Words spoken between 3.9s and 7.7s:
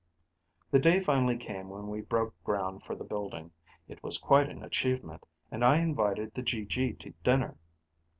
was quite an achievement, and I invited the GG to dinner.